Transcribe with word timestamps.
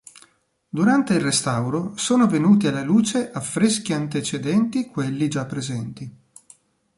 Durante 0.67 1.13
il 1.13 1.19
restauro 1.21 1.95
sono 1.95 2.25
venuti 2.25 2.65
alla 2.65 2.81
luce 2.81 3.29
affreschi 3.29 3.93
antecedenti 3.93 4.87
quelli 4.87 5.27
già 5.27 5.45
presenti. 5.45 6.11